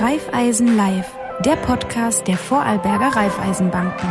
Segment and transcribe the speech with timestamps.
[0.00, 4.08] Raiffeisen Live, der Podcast der Vorarlberger Raiffeisenbanken.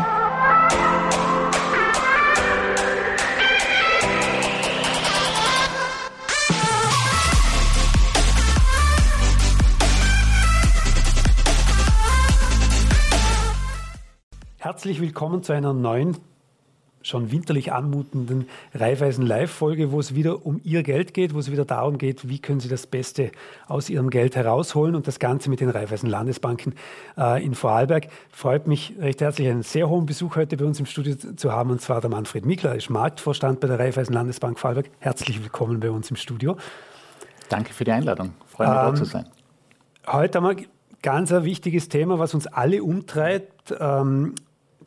[14.59, 16.17] Herzlich willkommen zu einer neuen
[17.02, 21.66] schon winterlich anmutenden Raiffeisen Live-Folge, wo es wieder um Ihr Geld geht, wo es wieder
[21.66, 23.31] darum geht, wie können Sie das Beste
[23.68, 26.75] aus Ihrem Geld herausholen und das Ganze mit den Raiffeisen Landesbanken
[27.17, 28.08] äh, in Vorarlberg.
[28.31, 31.72] Freut mich recht herzlich, einen sehr hohen Besuch heute bei uns im Studio zu haben,
[31.72, 34.89] und zwar der Manfred Mikler, ist Marktvorstand bei der Raiffeisen Landesbank Vorarlberg.
[35.00, 36.58] Herzlich willkommen bei uns im Studio.
[37.47, 38.34] Danke für die Einladung.
[38.47, 39.25] Freue mich, ähm, da zu sein.
[40.08, 40.66] Heute haben wir
[41.02, 44.36] ganz ein wichtiges Thema, was uns alle umtreibt, ähm,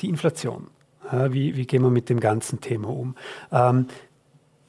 [0.01, 0.69] die Inflation.
[1.11, 3.16] Wie, wie gehen wir mit dem ganzen Thema um?
[3.51, 3.87] Ähm,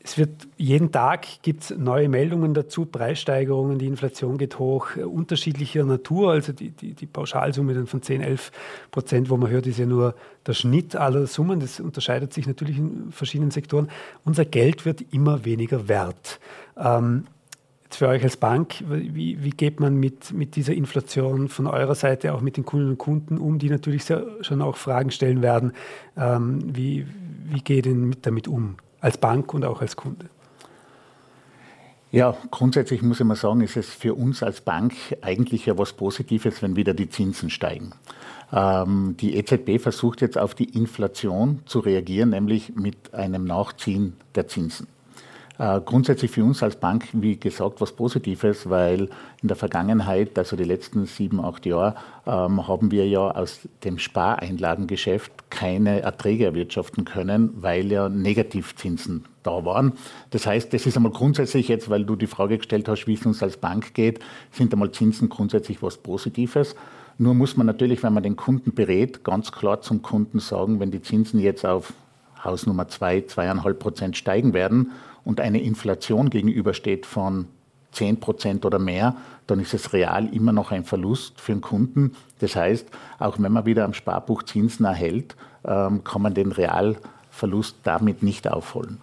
[0.06, 5.04] es wird jeden Tag gibt es neue Meldungen dazu, Preissteigerungen, die Inflation geht hoch, äh,
[5.04, 6.32] unterschiedlicher Natur.
[6.32, 8.52] Also die, die, die Pauschalsumme dann von 10, 11
[8.92, 11.62] Prozent, wo man hört, ist ja nur der Schnitt aller Summen.
[11.62, 13.90] Das unterscheidet sich natürlich in verschiedenen Sektoren.
[14.26, 16.42] Unser Geld wird immer weniger wert.
[16.78, 17.26] Ähm,
[17.96, 22.34] Für euch als Bank, wie, wie geht man mit, mit dieser Inflation von eurer Seite
[22.34, 24.04] auch mit den Kunden und Kunden um, die natürlich
[24.42, 25.74] schon auch Fragen stellen werden,
[26.18, 27.06] ähm, wie,
[27.46, 30.30] wie geht ihr damit um, als Bank und auch als Kunde?
[32.14, 35.94] Ja, grundsätzlich muss ich mal sagen, ist es für uns als Bank eigentlich ja was
[35.94, 37.92] Positives, wenn wieder die Zinsen steigen.
[38.52, 44.48] Ähm, die EZB versucht jetzt auf die Inflation zu reagieren, nämlich mit einem Nachziehen der
[44.48, 44.86] Zinsen.
[45.64, 49.08] Äh, grundsätzlich für uns als Bank, wie gesagt, was Positives, weil
[49.42, 53.98] in der Vergangenheit, also die letzten sieben, acht Jahre, ähm, haben wir ja aus dem
[53.98, 59.94] Spareinlagengeschäft keine Erträge erwirtschaften können, weil ja Negativzinsen da waren.
[60.32, 63.26] Das heißt, das ist einmal grundsätzlich jetzt, weil du die Frage gestellt hast, wie es
[63.26, 64.20] uns als Bank geht,
[64.52, 66.76] sind einmal Zinsen grundsätzlich was Positives.
[67.18, 70.92] Nur muss man natürlich, wenn man den Kunden berät, ganz klar zum Kunden sagen, wenn
[70.92, 71.94] die Zinsen jetzt auf
[72.44, 74.92] Haus Nummer zwei, zweieinhalb Prozent steigen werden
[75.26, 77.48] und eine Inflation gegenübersteht von
[77.94, 79.16] 10 Prozent oder mehr,
[79.48, 82.16] dann ist es real immer noch ein Verlust für den Kunden.
[82.40, 82.88] Das heißt,
[83.20, 85.36] auch wenn man wieder am Sparbuch Zinsen erhält,
[85.66, 88.98] ähm, kann man den Realverlust damit nicht aufholen.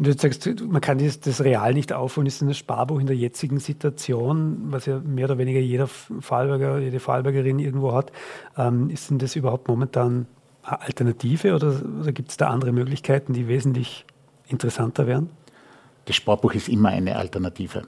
[0.00, 3.58] Du sagst, man kann das, das real nicht aufholen, ist ein Sparbuch in der jetzigen
[3.58, 8.12] Situation, was ja mehr oder weniger jeder Fallberger, jede Fallbergerin irgendwo hat,
[8.56, 10.26] ähm, ist denn das überhaupt momentan
[10.62, 14.04] eine Alternative oder, oder gibt es da andere Möglichkeiten, die wesentlich
[14.48, 15.30] interessanter werden?
[16.04, 17.82] Das Sparbuch ist immer eine Alternative.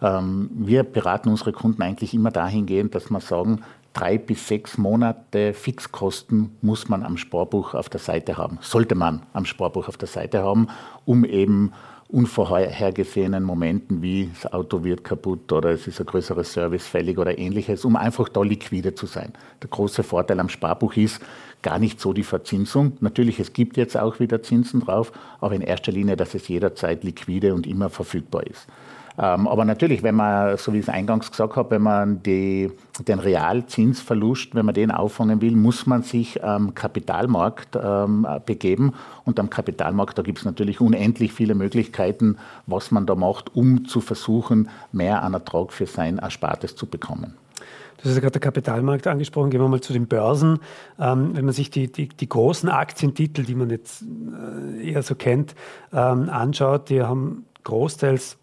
[0.00, 5.52] Ähm, wir beraten unsere Kunden eigentlich immer dahingehend, dass wir sagen, drei bis sechs Monate
[5.54, 10.08] Fixkosten muss man am Sparbuch auf der Seite haben, sollte man am Sparbuch auf der
[10.08, 10.68] Seite haben,
[11.04, 11.72] um eben
[12.08, 17.38] unvorhergesehenen Momenten wie das Auto wird kaputt oder es ist ein größeres Service fällig oder
[17.38, 19.34] ähnliches, um einfach da liquide zu sein.
[19.62, 21.20] Der große Vorteil am Sparbuch ist
[21.60, 22.94] gar nicht so die Verzinsung.
[23.00, 27.04] Natürlich, es gibt jetzt auch wieder Zinsen drauf, aber in erster Linie, dass es jederzeit
[27.04, 28.66] liquide und immer verfügbar ist.
[29.20, 32.70] Ähm, aber natürlich, wenn man, so wie ich es eingangs gesagt habe, wenn man die,
[33.06, 38.94] den Realzinsverlust, wenn man den auffangen will, muss man sich am Kapitalmarkt ähm, begeben.
[39.24, 43.86] Und am Kapitalmarkt, da gibt es natürlich unendlich viele Möglichkeiten, was man da macht, um
[43.86, 47.34] zu versuchen, mehr an Ertrag für sein Erspartes zu bekommen.
[47.96, 49.50] Du hast ja gerade den Kapitalmarkt angesprochen.
[49.50, 50.60] Gehen wir mal zu den Börsen.
[51.00, 55.16] Ähm, wenn man sich die, die, die, großen Aktientitel, die man jetzt äh, eher so
[55.16, 55.56] kennt,
[55.92, 58.38] ähm, anschaut, die haben großteils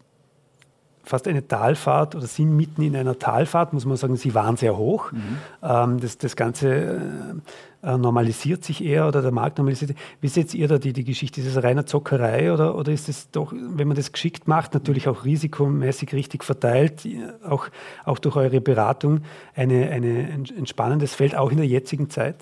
[1.06, 4.76] fast eine Talfahrt oder sind mitten in einer Talfahrt, muss man sagen, sie waren sehr
[4.76, 5.12] hoch.
[5.12, 5.38] Mhm.
[5.62, 7.40] Ähm, das, das Ganze
[7.82, 9.92] äh, normalisiert sich eher oder der Markt normalisiert.
[10.20, 11.40] Wie seht ihr da die, die Geschichte?
[11.40, 15.06] Ist es reiner Zockerei oder, oder ist es doch, wenn man das geschickt macht, natürlich
[15.06, 17.06] auch risikomäßig richtig verteilt,
[17.48, 17.68] auch,
[18.04, 19.20] auch durch eure Beratung,
[19.54, 20.28] eine, eine,
[20.58, 22.36] ein spannendes Feld, auch in der jetzigen Zeit?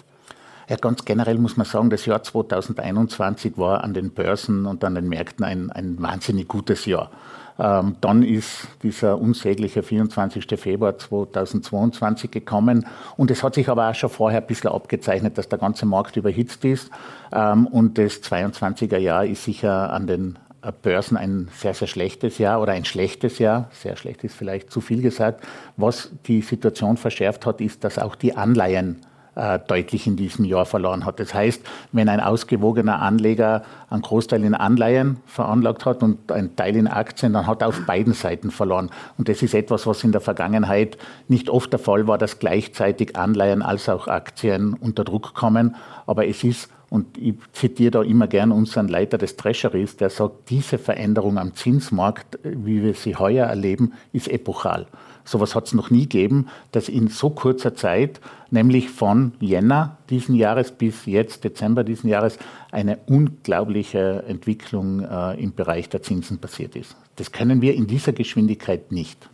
[0.68, 4.94] Ja, ganz generell muss man sagen, das Jahr 2021 war an den Börsen und an
[4.94, 7.10] den Märkten ein, ein wahnsinnig gutes Jahr.
[7.58, 10.46] Ähm, dann ist dieser unsägliche 24.
[10.58, 12.86] Februar 2022 gekommen
[13.16, 16.16] und es hat sich aber auch schon vorher ein bisschen abgezeichnet, dass der ganze Markt
[16.16, 16.90] überhitzt ist
[17.32, 20.38] ähm, und das 22er Jahr ist sicher an den
[20.82, 23.68] Börsen ein sehr, sehr schlechtes Jahr oder ein schlechtes Jahr.
[23.70, 25.44] Sehr schlecht ist vielleicht zu viel gesagt.
[25.76, 29.00] Was die Situation verschärft hat, ist, dass auch die Anleihen
[29.36, 31.20] äh, deutlich in diesem Jahr verloren hat.
[31.20, 36.76] Das heißt, wenn ein ausgewogener Anleger einen Großteil in Anleihen veranlagt hat und einen Teil
[36.76, 38.90] in Aktien, dann hat er auf beiden Seiten verloren.
[39.18, 40.98] Und das ist etwas, was in der Vergangenheit
[41.28, 45.76] nicht oft der Fall war, dass gleichzeitig Anleihen als auch Aktien unter Druck kommen.
[46.06, 50.48] Aber es ist Und ich zitiere da immer gern unseren Leiter des Treasuries, der sagt,
[50.50, 54.86] diese Veränderung am Zinsmarkt, wie wir sie heuer erleben, ist epochal.
[55.24, 60.34] Sowas hat es noch nie gegeben, dass in so kurzer Zeit, nämlich von Jänner diesen
[60.34, 62.38] Jahres bis jetzt Dezember diesen Jahres,
[62.70, 66.96] eine unglaubliche Entwicklung äh, im Bereich der Zinsen passiert ist.
[67.16, 69.30] Das können wir in dieser Geschwindigkeit nicht.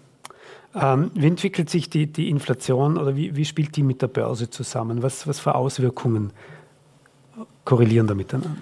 [0.75, 4.51] Ähm, wie entwickelt sich die, die Inflation oder wie, wie, spielt die mit der Börse
[4.51, 5.03] zusammen?
[5.03, 6.33] Was, was für Auswirkungen
[7.65, 8.57] korrelieren da miteinander?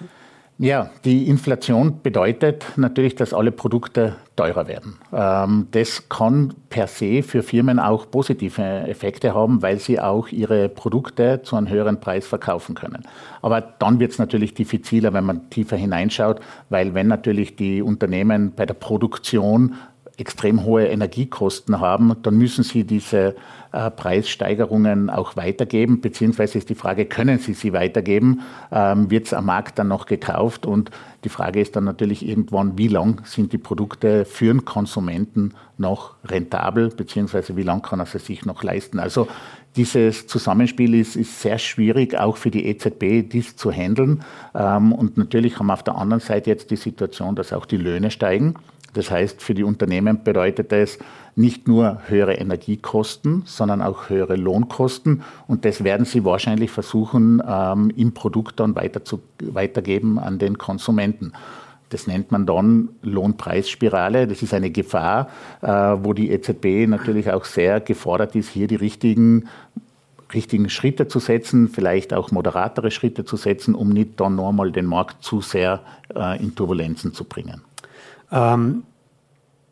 [0.61, 4.97] Ja, die Inflation bedeutet natürlich, dass alle Produkte teurer werden.
[5.13, 10.67] Ähm, das kann per se für Firmen auch positive Effekte haben, weil sie auch ihre
[10.67, 13.03] Produkte zu einem höheren Preis verkaufen können.
[13.41, 18.51] Aber dann wird es natürlich diffiziler, wenn man tiefer hineinschaut, weil wenn natürlich die Unternehmen
[18.53, 19.75] bei der Produktion
[20.19, 23.35] extrem hohe Energiekosten haben, dann müssen sie diese
[23.71, 28.41] äh, Preissteigerungen auch weitergeben, beziehungsweise ist die Frage, können sie sie weitergeben?
[28.71, 30.65] Ähm, Wird es am Markt dann noch gekauft?
[30.65, 30.91] Und
[31.23, 36.15] die Frage ist dann natürlich irgendwann, wie lang sind die Produkte für den Konsumenten noch
[36.25, 38.99] rentabel, beziehungsweise wie lang kann er sie sich noch leisten?
[38.99, 39.27] Also
[39.75, 44.23] dieses Zusammenspiel ist, ist sehr schwierig, auch für die EZB, dies zu handeln.
[44.55, 47.77] Ähm, und natürlich haben wir auf der anderen Seite jetzt die Situation, dass auch die
[47.77, 48.55] Löhne steigen.
[48.93, 50.97] Das heißt, für die Unternehmen bedeutet es
[51.35, 55.23] nicht nur höhere Energiekosten, sondern auch höhere Lohnkosten.
[55.47, 60.57] Und das werden sie wahrscheinlich versuchen, ähm, im Produkt dann weiter zu, weitergeben an den
[60.57, 61.33] Konsumenten.
[61.89, 64.27] Das nennt man dann Lohnpreisspirale.
[64.27, 65.29] Das ist eine Gefahr,
[65.61, 69.47] äh, wo die EZB natürlich auch sehr gefordert ist, hier die richtigen
[70.33, 74.85] richtigen Schritte zu setzen, vielleicht auch moderatere Schritte zu setzen, um nicht dann nochmal den
[74.85, 75.81] Markt zu sehr
[76.15, 77.61] äh, in Turbulenzen zu bringen.
[78.31, 78.83] Ähm,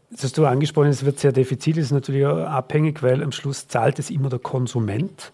[0.09, 3.67] das hast du angesprochen, es wird sehr defizit, ist natürlich auch abhängig, weil am Schluss
[3.67, 5.33] zahlt es immer der Konsument.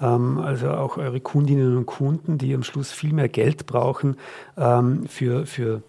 [0.00, 4.16] Ähm, also auch eure Kundinnen und Kunden, die am Schluss viel mehr Geld brauchen
[4.58, 5.82] ähm, für, für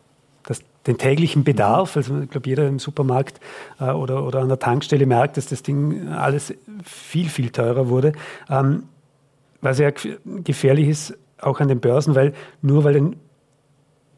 [0.44, 1.98] das, den täglichen Bedarf.
[1.98, 3.40] Also ich glaube, jeder im Supermarkt
[3.80, 6.54] äh, oder, oder an der Tankstelle merkt, dass das Ding alles
[6.84, 8.14] viel, viel teurer wurde.
[8.50, 8.84] Ähm,
[9.62, 9.92] was ja
[10.44, 13.16] gefährlich ist, auch an den Börsen, weil nur weil ein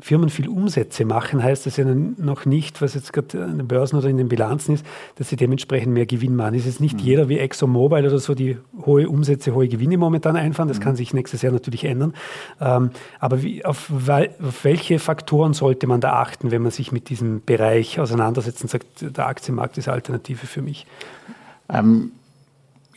[0.05, 3.97] Firmen viel Umsätze machen, heißt das ja noch nicht, was jetzt gerade an den Börsen
[3.97, 4.85] oder in den Bilanzen ist,
[5.15, 6.53] dass sie dementsprechend mehr Gewinn machen.
[6.53, 7.03] Es ist nicht mhm.
[7.03, 8.55] jeder wie ExxonMobil oder so, die
[8.85, 10.67] hohe Umsätze, hohe Gewinne momentan einfahren.
[10.67, 10.83] Das mhm.
[10.83, 12.13] kann sich nächstes Jahr natürlich ändern.
[12.61, 17.09] Ähm, aber wie, auf, auf, welche Faktoren sollte man da achten, wenn man sich mit
[17.09, 20.85] diesem Bereich auseinandersetzt und sagt, der Aktienmarkt ist Alternative für mich?
[21.67, 22.11] Ähm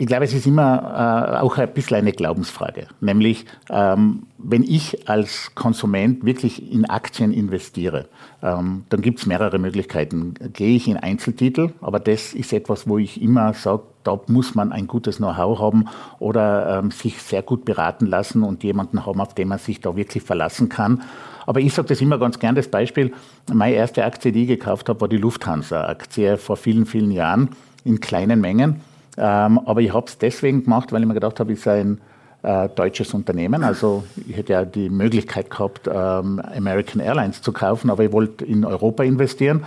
[0.00, 2.87] ich glaube, es ist immer äh, auch ein bisschen eine Glaubensfrage.
[3.00, 8.06] Nämlich, ähm, wenn ich als Konsument wirklich in Aktien investiere,
[8.41, 10.35] ähm, dann gibt es mehrere Möglichkeiten.
[10.53, 14.71] Gehe ich in Einzeltitel, aber das ist etwas, wo ich immer sage, da muss man
[14.71, 15.87] ein gutes Know-how haben
[16.21, 19.97] oder ähm, sich sehr gut beraten lassen und jemanden haben, auf den man sich da
[19.97, 21.03] wirklich verlassen kann.
[21.44, 23.12] Aber ich sage das immer ganz gern, das Beispiel,
[23.53, 27.49] meine erste Aktie, die ich gekauft habe, war die Lufthansa-Aktie vor vielen, vielen Jahren
[27.85, 28.81] in kleinen Mengen.
[29.19, 32.00] Ähm, aber ich habe es deswegen gemacht, weil ich mir gedacht habe, ich sei ein
[32.43, 33.65] äh, deutsches Unternehmen.
[33.65, 38.44] Also ich hätte ja die Möglichkeit gehabt, ähm, American Airlines zu kaufen, aber ich wollte
[38.44, 39.65] in Europa investieren.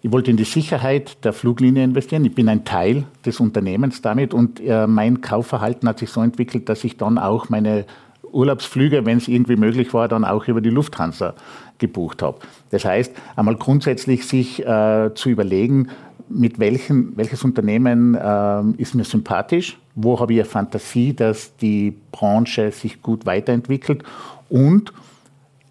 [0.00, 2.24] Ich wollte in die Sicherheit der Fluglinie investieren.
[2.24, 6.68] Ich bin ein Teil des Unternehmens damit und äh, mein Kaufverhalten hat sich so entwickelt,
[6.68, 7.86] dass ich dann auch meine
[8.32, 11.34] Urlaubsflüge, wenn es irgendwie möglich war, dann auch über die Lufthansa
[11.78, 12.38] gebucht habe.
[12.70, 15.88] Das heißt, einmal grundsätzlich sich äh, zu überlegen,
[16.28, 21.94] mit welchen, welches Unternehmen äh, ist mir sympathisch, wo habe ich eine Fantasie, dass die
[22.10, 24.02] Branche sich gut weiterentwickelt?
[24.48, 24.92] Und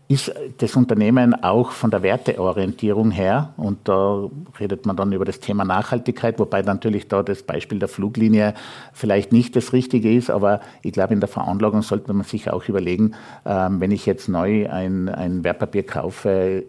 [0.09, 4.29] ist das Unternehmen auch von der Werteorientierung her, und da
[4.59, 8.53] redet man dann über das Thema Nachhaltigkeit, wobei natürlich da das Beispiel der Fluglinie
[8.91, 12.67] vielleicht nicht das Richtige ist, aber ich glaube, in der Veranlagung sollte man sich auch
[12.67, 13.13] überlegen,
[13.45, 16.63] ähm, wenn ich jetzt neu ein, ein Wertpapier kaufe,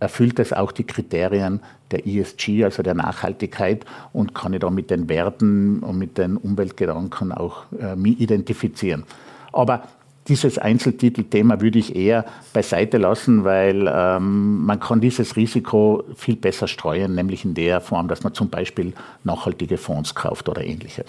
[0.00, 1.60] erfüllt das auch die Kriterien
[1.90, 6.36] der ESG, also der Nachhaltigkeit, und kann ich da mit den Werten und mit den
[6.36, 9.04] Umweltgedanken auch äh, identifizieren.
[9.52, 9.82] Aber
[10.28, 16.68] dieses Einzeltitelthema würde ich eher beiseite lassen, weil ähm, man kann dieses Risiko viel besser
[16.68, 18.92] streuen, nämlich in der Form, dass man zum Beispiel
[19.24, 21.06] nachhaltige Fonds kauft oder ähnliches.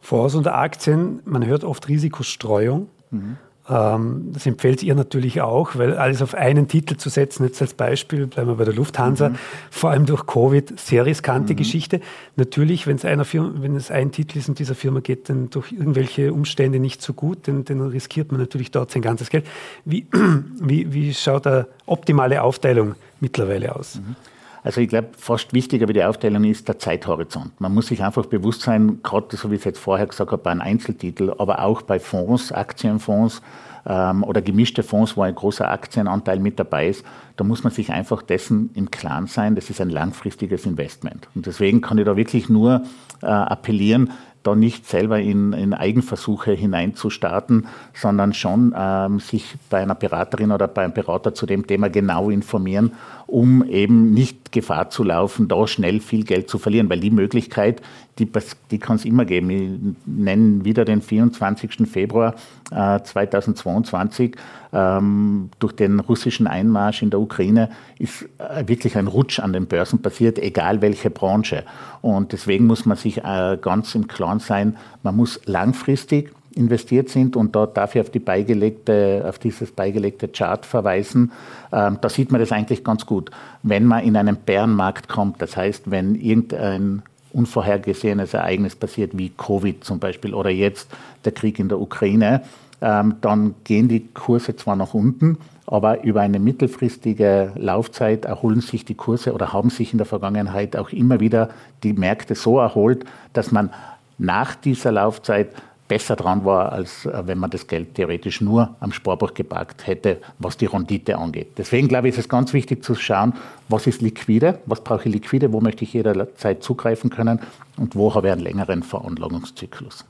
[0.00, 2.88] Fonds und Aktien, man hört oft Risikostreuung.
[3.10, 3.36] Mhm.
[3.68, 7.74] Ähm, das empfiehlt ihr natürlich auch, weil alles auf einen Titel zu setzen, jetzt als
[7.74, 9.34] Beispiel, bleiben wir bei der Lufthansa, mhm.
[9.70, 11.58] vor allem durch Covid, sehr riskante mhm.
[11.58, 12.00] Geschichte.
[12.36, 15.50] Natürlich, wenn es, einer Firma, wenn es ein Titel ist und dieser Firma geht dann
[15.50, 19.46] durch irgendwelche Umstände nicht so gut, dann, dann riskiert man natürlich dort sein ganzes Geld.
[19.84, 20.06] Wie,
[20.60, 23.96] wie, wie schaut eine optimale Aufteilung mittlerweile aus?
[23.96, 24.16] Mhm.
[24.64, 27.60] Also ich glaube, fast wichtiger wie die Aufteilung ist der Zeithorizont.
[27.60, 30.42] Man muss sich einfach bewusst sein, gerade so wie ich es jetzt vorher gesagt habe,
[30.42, 33.42] bei einem Einzeltitel, aber auch bei Fonds, Aktienfonds,
[33.86, 37.04] ähm, oder gemischte Fonds, wo ein großer Aktienanteil mit dabei ist,
[37.36, 41.28] da muss man sich einfach dessen im Klaren sein, das ist ein langfristiges Investment.
[41.34, 42.82] Und deswegen kann ich da wirklich nur
[43.22, 44.10] äh, appellieren,
[44.42, 50.66] da nicht selber in, in Eigenversuche hineinzustarten, sondern schon ähm, sich bei einer Beraterin oder
[50.66, 52.92] bei einem Berater zu dem Thema genau informieren,
[53.32, 57.80] um eben nicht Gefahr zu laufen, da schnell viel Geld zu verlieren, weil die Möglichkeit,
[58.18, 58.30] die,
[58.70, 59.48] die kann es immer geben.
[59.48, 61.88] Ich nenne wieder den 24.
[61.90, 62.34] Februar
[62.70, 64.36] äh, 2022.
[64.74, 69.66] Ähm, durch den russischen Einmarsch in der Ukraine ist äh, wirklich ein Rutsch an den
[69.66, 71.64] Börsen passiert, egal welche Branche.
[72.02, 77.36] Und deswegen muss man sich äh, ganz im Klaren sein, man muss langfristig investiert sind
[77.36, 81.32] und dort darf ich auf, die beigelegte, auf dieses beigelegte Chart verweisen.
[81.72, 83.30] Ähm, da sieht man das eigentlich ganz gut.
[83.62, 89.82] Wenn man in einen Bärenmarkt kommt, das heißt, wenn irgendein unvorhergesehenes Ereignis passiert, wie Covid
[89.84, 90.90] zum Beispiel oder jetzt
[91.24, 92.42] der Krieg in der Ukraine,
[92.80, 98.84] ähm, dann gehen die Kurse zwar nach unten, aber über eine mittelfristige Laufzeit erholen sich
[98.84, 101.50] die Kurse oder haben sich in der Vergangenheit auch immer wieder
[101.82, 103.70] die Märkte so erholt, dass man
[104.18, 105.50] nach dieser Laufzeit
[105.92, 110.22] besser dran war, als äh, wenn man das Geld theoretisch nur am Sparbuch geparkt hätte,
[110.38, 111.48] was die Rendite angeht.
[111.58, 113.34] Deswegen glaube ich, ist es ganz wichtig zu schauen,
[113.68, 117.40] was ist liquide, was brauche ich liquide, wo möchte ich jederzeit zugreifen können
[117.76, 120.06] und wo habe ich einen längeren Veranlagungszyklus.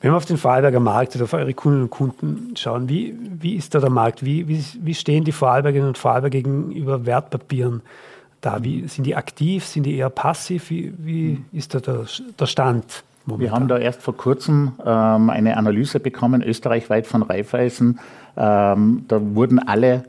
[0.00, 3.54] Wenn wir auf den Vorarlberger Markt oder auf eure Kunden und Kunden schauen, wie, wie
[3.54, 4.24] ist da der Markt?
[4.24, 7.82] Wie, wie, wie stehen die Vorarlbergerinnen und Vorarlberger gegenüber Wertpapieren
[8.40, 8.64] da?
[8.64, 9.64] Wie, sind die aktiv?
[9.64, 10.70] Sind die eher passiv?
[10.70, 13.04] Wie, wie ist da der, der Stand?
[13.28, 13.40] Momentan.
[13.40, 18.00] Wir haben da erst vor kurzem ähm, eine Analyse bekommen, österreichweit von Raiffeisen.
[18.36, 20.04] Ähm, da wurden alle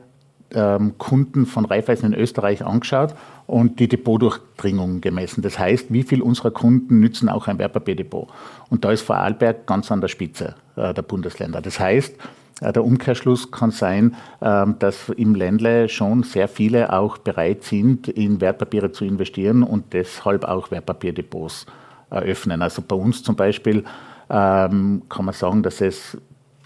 [0.54, 3.14] ähm, Kunden von Raiffeisen in Österreich angeschaut
[3.46, 5.42] und die Depotdurchdringung gemessen.
[5.42, 8.28] Das heißt, wie viele unserer Kunden nützen auch ein Wertpapierdepot?
[8.70, 11.60] Und da ist Vorarlberg ganz an der Spitze äh, der Bundesländer.
[11.60, 12.14] Das heißt,
[12.62, 18.08] äh, der Umkehrschluss kann sein, ähm, dass im Ländle schon sehr viele auch bereit sind,
[18.08, 21.66] in Wertpapiere zu investieren und deshalb auch Wertpapierdepots
[22.10, 22.62] eröffnen.
[22.62, 23.84] Also bei uns zum Beispiel
[24.28, 26.16] ähm, kann man sagen, dass es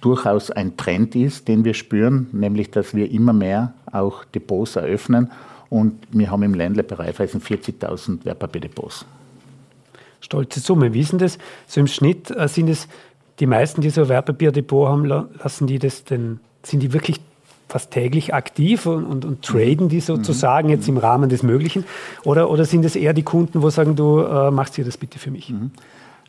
[0.01, 5.31] durchaus ein Trend ist, den wir spüren, nämlich dass wir immer mehr auch Depots eröffnen
[5.71, 9.07] und wir haben im Ländle bei Raiffeisen 40.000 Wertpapierdepots.
[10.21, 10.93] Stolze Summe.
[10.95, 11.39] Wie ist denn das?
[11.67, 12.89] So im Schnitt äh, sind es
[13.41, 17.21] die meisten, die so ein Wertpapierdepot haben, lassen die das denn, sind die wirklich
[17.75, 20.75] fast täglich aktiv und, und, und traden die sozusagen mhm.
[20.75, 21.83] jetzt im Rahmen des Möglichen?
[22.23, 25.19] Oder, oder sind es eher die Kunden, wo sagen, du äh, machst hier das bitte
[25.19, 25.51] für mich?
[25.51, 25.73] Mhm.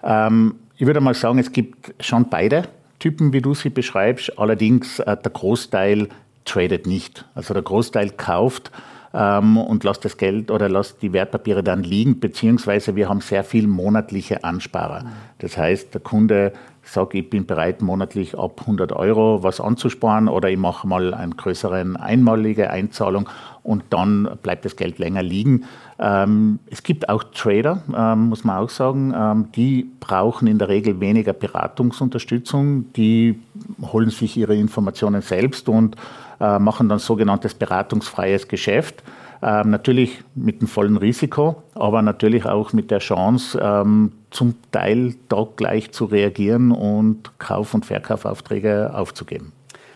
[0.01, 2.63] Ähm, ich würde mal sagen, es gibt schon beide
[2.97, 4.39] Typen, wie du sie beschreibst.
[4.39, 6.09] Allerdings äh, der Großteil
[6.45, 7.25] tradet nicht.
[7.35, 8.71] Also der Großteil kauft
[9.13, 13.43] ähm, und lässt das Geld oder lässt die Wertpapiere dann liegen, beziehungsweise wir haben sehr
[13.43, 15.03] viel monatliche Ansparer.
[15.03, 15.09] Mhm.
[15.37, 16.53] Das heißt, der Kunde
[16.91, 21.35] sage, ich bin bereit, monatlich ab 100 Euro was anzusparen oder ich mache mal eine
[21.35, 23.29] größere einmalige Einzahlung
[23.63, 25.65] und dann bleibt das Geld länger liegen.
[25.97, 30.69] Ähm, es gibt auch Trader, ähm, muss man auch sagen, ähm, die brauchen in der
[30.69, 33.39] Regel weniger Beratungsunterstützung, die
[33.81, 35.95] holen sich ihre Informationen selbst und
[36.39, 39.03] äh, machen dann sogenanntes beratungsfreies Geschäft.
[39.41, 45.15] Ähm, natürlich mit dem vollen Risiko, aber natürlich auch mit der Chance, ähm, zum Teil
[45.29, 49.53] da gleich zu reagieren und Kauf- und Verkaufaufträge aufzugeben.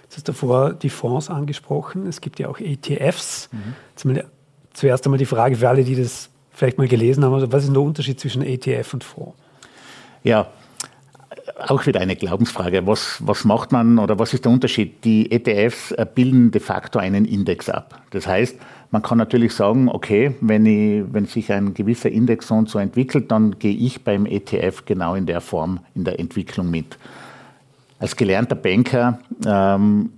[0.09, 2.07] Du hast davor die Fonds angesprochen.
[2.07, 3.49] Es gibt ja auch ETFs.
[3.51, 4.21] Mhm.
[4.73, 7.33] Zuerst einmal die Frage für alle, die das vielleicht mal gelesen haben.
[7.33, 9.37] Also was ist der Unterschied zwischen ETF und Fonds?
[10.23, 10.47] Ja,
[11.67, 12.85] auch wieder eine Glaubensfrage.
[12.87, 15.03] Was, was macht man oder was ist der Unterschied?
[15.03, 18.01] Die ETFs äh, bilden de facto einen Index ab.
[18.11, 18.57] Das heißt,
[18.91, 22.79] man kann natürlich sagen, okay, wenn, ich, wenn sich ein gewisser Index so und so
[22.79, 26.97] entwickelt, dann gehe ich beim ETF genau in der Form in der Entwicklung mit.
[27.99, 30.11] Als gelernter Banker ähm,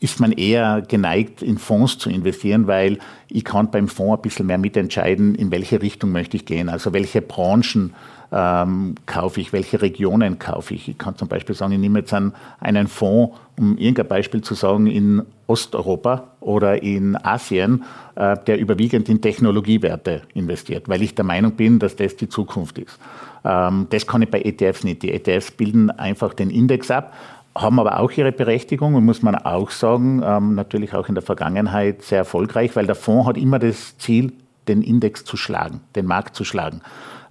[0.00, 2.98] ist man eher geneigt, in Fonds zu investieren, weil
[3.28, 6.92] ich kann beim Fonds ein bisschen mehr mitentscheiden, in welche Richtung möchte ich gehen, also
[6.92, 7.94] welche Branchen
[8.32, 10.88] ähm, kaufe ich, welche Regionen kaufe ich.
[10.88, 14.54] Ich kann zum Beispiel sagen, ich nehme jetzt einen, einen Fonds, um irgendein Beispiel zu
[14.54, 17.84] sagen, in Osteuropa oder in Asien,
[18.14, 22.78] äh, der überwiegend in Technologiewerte investiert, weil ich der Meinung bin, dass das die Zukunft
[22.78, 22.98] ist.
[23.44, 25.02] Ähm, das kann ich bei ETFs nicht.
[25.02, 27.12] Die ETFs bilden einfach den Index ab,
[27.54, 31.22] haben aber auch ihre Berechtigung und muss man auch sagen, ähm, natürlich auch in der
[31.22, 34.32] Vergangenheit sehr erfolgreich, weil der Fonds hat immer das Ziel,
[34.68, 36.80] den Index zu schlagen, den Markt zu schlagen.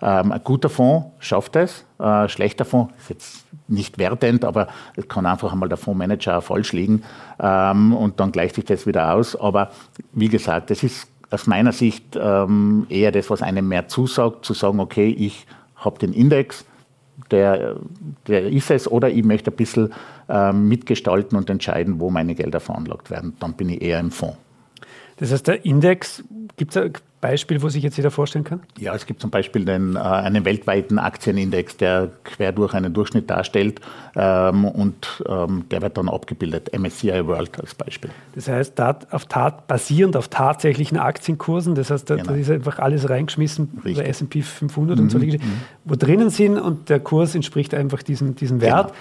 [0.01, 5.07] Ähm, ein guter Fonds schafft es, ein schlechter Fonds ist jetzt nicht wertend, aber es
[5.07, 7.03] kann einfach einmal der Fondsmanager falsch liegen
[7.39, 9.35] ähm, und dann gleicht sich das wieder aus.
[9.35, 9.71] Aber
[10.13, 14.53] wie gesagt, das ist aus meiner Sicht ähm, eher das, was einem mehr zusagt, zu
[14.53, 16.65] sagen, okay, ich habe den Index,
[17.29, 17.75] der,
[18.27, 19.93] der ist es, oder ich möchte ein bisschen
[20.27, 23.35] äh, mitgestalten und entscheiden, wo meine Gelder veranlagt werden.
[23.39, 24.37] Dann bin ich eher im Fonds.
[25.21, 26.23] Das heißt, der Index,
[26.57, 28.61] gibt es Beispiel, wo sich jetzt jeder vorstellen kann?
[28.79, 33.29] Ja, es gibt zum Beispiel den, äh, einen weltweiten Aktienindex, der quer durch einen Durchschnitt
[33.29, 33.79] darstellt
[34.15, 38.09] ähm, und ähm, der wird dann abgebildet, MSCI World als Beispiel.
[38.33, 42.31] Das heißt, dat, auf tat, basierend auf tatsächlichen Aktienkursen, das heißt, da, genau.
[42.31, 44.03] da ist einfach alles reingeschmissen, Richtig.
[44.03, 45.03] bei S&P 500 mhm.
[45.03, 45.37] und so, mhm.
[45.85, 48.87] wo drinnen sind und der Kurs entspricht einfach diesem, diesem Wert.
[48.87, 48.99] Genau.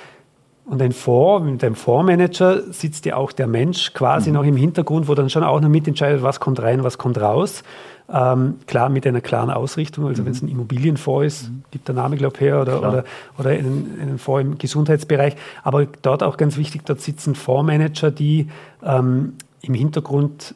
[0.64, 4.36] Und ein Fonds, mit einem Fondsmanager sitzt ja auch der Mensch quasi mhm.
[4.36, 7.64] noch im Hintergrund, wo dann schon auch noch mitentscheidet, was kommt rein, was kommt raus.
[8.12, 10.06] Ähm, klar, mit einer klaren Ausrichtung.
[10.06, 10.26] Also, mhm.
[10.26, 11.62] wenn es ein Immobilienfonds ist, mhm.
[11.70, 13.04] gibt der Name, glaube ich, her, oder, oder,
[13.38, 15.36] oder einen, einen Fonds im Gesundheitsbereich.
[15.62, 18.48] Aber dort auch ganz wichtig, dort sitzen Fondsmanager, die
[18.84, 20.54] ähm, im Hintergrund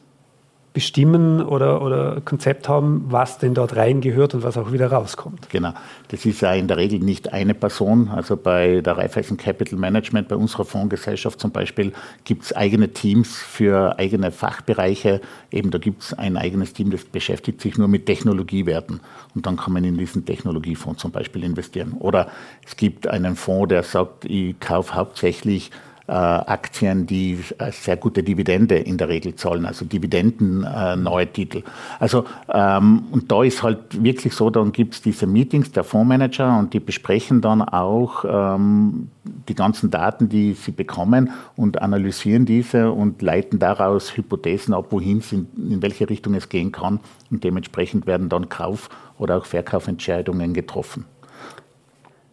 [0.75, 5.49] bestimmen oder, oder Konzept haben, was denn dort reingehört und was auch wieder rauskommt.
[5.49, 5.71] Genau.
[6.09, 8.09] Das ist ja in der Regel nicht eine Person.
[8.09, 11.93] Also bei der Raiffeisen Capital Management, bei unserer Fondsgesellschaft zum Beispiel,
[12.25, 15.21] gibt es eigene Teams für eigene Fachbereiche.
[15.49, 18.99] Eben da gibt es ein eigenes Team, das beschäftigt sich nur mit Technologiewerten.
[19.33, 21.93] Und dann kann man in diesen Technologiefonds zum Beispiel investieren.
[21.99, 22.27] Oder
[22.67, 25.71] es gibt einen Fonds, der sagt, ich kaufe hauptsächlich
[26.11, 27.39] Aktien, die
[27.71, 31.63] sehr gute Dividende in der Regel zahlen, also Dividenden äh, Titel.
[31.99, 36.59] Also ähm, und da ist halt wirklich so, dann gibt es diese Meetings der Fondsmanager
[36.59, 39.09] und die besprechen dann auch ähm,
[39.49, 45.17] die ganzen Daten, die sie bekommen und analysieren diese und leiten daraus Hypothesen ab, wohin
[45.17, 46.99] es in, in welche Richtung es gehen kann
[47.31, 51.05] und dementsprechend werden dann Kauf- oder auch Verkaufentscheidungen getroffen.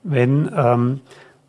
[0.02, 1.00] Wenn ähm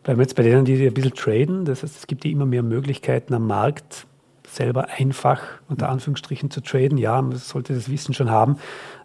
[0.03, 1.65] Bleiben wir jetzt bei denen, die ein bisschen traden.
[1.65, 4.05] Das heißt, es gibt ja immer mehr Möglichkeiten am Markt,
[4.48, 6.98] selber einfach unter Anführungsstrichen zu traden.
[6.98, 8.57] Ja, man sollte das Wissen schon haben.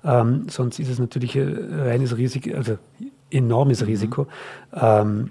[0.04, 2.78] Ähm, sonst ist es natürlich ein reines Risiko, also
[3.30, 3.86] enormes mhm.
[3.86, 4.26] Risiko,
[4.74, 5.30] ähm,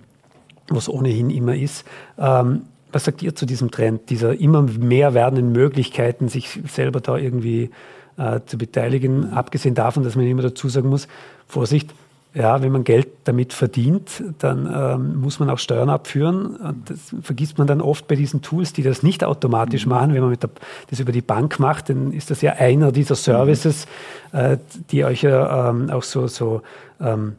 [0.70, 1.86] was ohnehin immer ist.
[2.18, 7.18] Ähm, was sagt ihr zu diesem Trend, dieser immer mehr werdenden Möglichkeiten, sich selber da
[7.18, 7.70] irgendwie
[8.18, 9.34] äh, zu beteiligen?
[9.34, 11.10] Abgesehen davon, dass man immer dazu sagen muss,
[11.48, 11.94] Vorsicht,
[12.38, 16.56] ja, wenn man Geld damit verdient, dann ähm, muss man auch Steuern abführen.
[16.58, 19.92] Und das vergisst man dann oft bei diesen Tools, die das nicht automatisch mhm.
[19.92, 20.14] machen.
[20.14, 20.52] Wenn man der,
[20.88, 23.88] das über die Bank macht, dann ist das ja einer dieser Services,
[24.32, 24.40] mhm.
[24.40, 24.58] äh,
[24.92, 26.62] die euch ja ähm, auch so, so
[27.02, 27.38] ähm,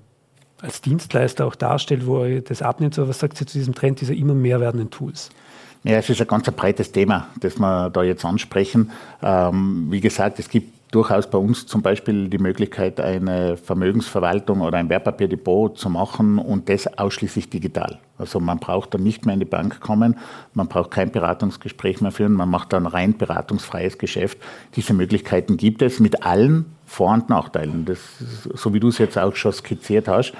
[0.61, 2.94] als Dienstleister auch darstellt, wo ihr das abnimmt.
[2.94, 5.31] So, was sagt ihr zu diesem Trend dieser immer mehr werdenden Tools?
[5.85, 8.90] Ja, es ist ein ganz breites Thema, das wir da jetzt ansprechen.
[9.22, 14.79] Ähm, wie gesagt, es gibt durchaus bei uns zum Beispiel die Möglichkeit, eine Vermögensverwaltung oder
[14.79, 17.98] ein Wertpapierdepot zu machen und das ausschließlich digital.
[18.16, 20.16] Also man braucht dann nicht mehr in die Bank kommen,
[20.55, 24.38] man braucht kein Beratungsgespräch mehr führen, man macht dann rein beratungsfreies Geschäft.
[24.77, 29.18] Diese Möglichkeiten gibt es mit allen Vor- und Nachteilen, das, so wie du es jetzt
[29.18, 30.33] auch schon skizziert hast.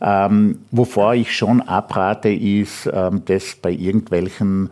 [0.00, 4.70] Ähm, wovor ich schon abrate, ist, ähm, das bei irgendwelchen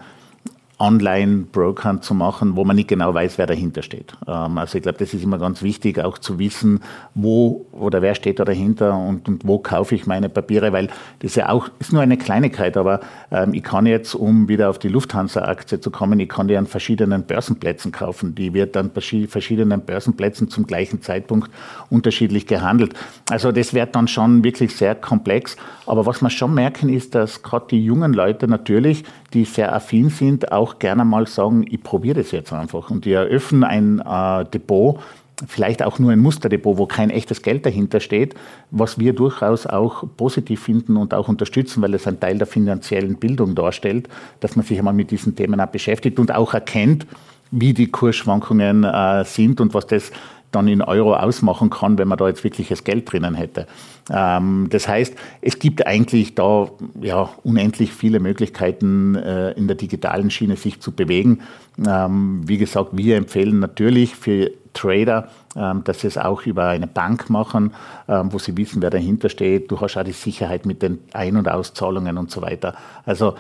[0.83, 4.15] Online-Brokern zu machen, wo man nicht genau weiß, wer dahinter steht.
[4.27, 6.81] Ähm, also ich glaube, das ist immer ganz wichtig, auch zu wissen,
[7.15, 10.89] wo oder wer steht da dahinter und, und wo kaufe ich meine Papiere, weil
[11.21, 12.99] das ja auch, ist nur eine Kleinigkeit, aber
[13.31, 16.67] ähm, ich kann jetzt, um wieder auf die Lufthansa-Aktie zu kommen, ich kann die an
[16.67, 18.35] verschiedenen Börsenplätzen kaufen.
[18.35, 21.49] Die wird an verschiedenen Börsenplätzen zum gleichen Zeitpunkt
[21.91, 22.95] unterschiedlich gehandelt.
[23.31, 25.57] Also das wird dann schon wirklich sehr komplex.
[25.87, 30.11] Aber was wir schon merken, ist, dass gerade die jungen Leute natürlich, die sehr affin
[30.11, 32.91] sind, auch gerne mal sagen, ich probiere das jetzt einfach.
[32.91, 35.01] Und die eröffnen ein äh, Depot,
[35.47, 38.35] vielleicht auch nur ein Musterdepot, wo kein echtes Geld dahinter steht,
[38.71, 43.17] was wir durchaus auch positiv finden und auch unterstützen, weil es ein Teil der finanziellen
[43.17, 44.09] Bildung darstellt,
[44.41, 47.07] dass man sich einmal mit diesen Themen auch beschäftigt und auch erkennt,
[47.51, 50.11] wie die Kursschwankungen äh, sind und was das
[50.53, 53.67] dann in Euro ausmachen kann, wenn man da jetzt wirkliches Geld drinnen hätte.
[54.11, 56.69] Ähm, das heißt, es gibt eigentlich da
[57.01, 61.41] ja, unendlich viele Möglichkeiten äh, in der digitalen Schiene sich zu bewegen.
[61.87, 66.87] Ähm, wie gesagt, wir empfehlen natürlich für Trader, ähm, dass sie es auch über eine
[66.87, 67.73] Bank machen,
[68.09, 69.71] ähm, wo sie wissen, wer dahinter steht.
[69.71, 72.75] Du hast auch die Sicherheit mit den Ein- und Auszahlungen und so weiter.
[73.05, 73.35] Also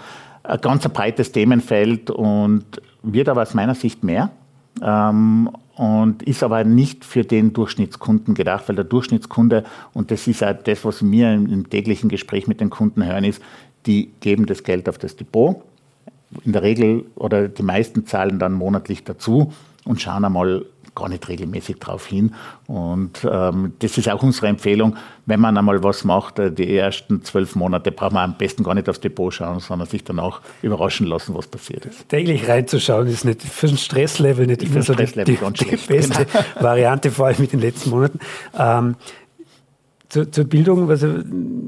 [0.44, 2.64] ein ganz breites Themenfeld und
[3.02, 4.30] wird aber aus meiner Sicht mehr.
[4.80, 10.44] Ähm, und ist aber nicht für den Durchschnittskunden gedacht, weil der Durchschnittskunde, und das ist
[10.44, 13.42] auch das, was mir im, täglichen Gespräch mit den Kunden hören, ist,
[13.86, 15.62] die geben das Geld auf das Depot.
[16.44, 19.52] In der Regel oder die meisten zahlen dann monatlich dazu
[19.84, 22.34] und schauen einmal, gar nicht regelmäßig darauf hin.
[22.66, 27.22] Und ähm, das ist auch unsere Empfehlung, wenn man einmal was macht, äh, die ersten
[27.22, 30.40] zwölf Monate braucht man am besten gar nicht aufs Depot schauen, sondern sich dann auch
[30.62, 32.08] überraschen lassen, was passiert ist.
[32.08, 36.44] Täglich reinzuschauen ist nicht für ein Stresslevel nicht immer so die, die, die beste genau.
[36.60, 38.18] Variante, vor allem mit den letzten Monaten.
[38.58, 38.96] Ähm,
[40.12, 41.08] Zur, zur, Bildung, also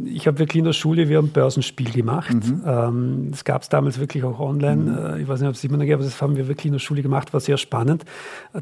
[0.04, 2.34] ich habe wirklich in der Schule, wir haben Börsenspiel gemacht.
[2.34, 2.62] Mhm.
[2.66, 4.82] Ähm, das gab es damals wirklich auch online.
[4.82, 4.98] Mhm.
[4.98, 6.72] Äh, ich weiß nicht, ob es immer noch gibt, aber das haben wir wirklich in
[6.72, 8.04] der Schule gemacht, war sehr spannend.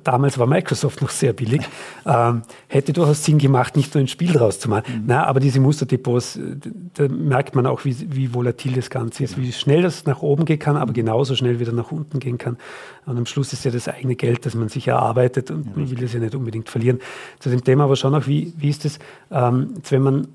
[0.05, 1.63] Damals war Microsoft noch sehr billig.
[2.07, 5.01] ähm, hätte durchaus Sinn gemacht, nicht nur ein Spiel draus zu machen.
[5.01, 5.05] Mhm.
[5.09, 6.59] Na, aber diese Musterdepots, äh,
[6.95, 10.45] da merkt man auch, wie, wie volatil das Ganze ist, wie schnell das nach oben
[10.45, 10.95] gehen kann, aber mhm.
[10.95, 12.57] genauso schnell wieder nach unten gehen kann.
[13.05, 15.73] Und am Schluss ist ja das eigene Geld, das man sich erarbeitet und ja.
[15.75, 17.01] man will das ja nicht unbedingt verlieren.
[17.41, 19.01] Zu dem Thema aber schon auch, wie, wie ist es,
[19.33, 20.29] ähm, jetzt wenn man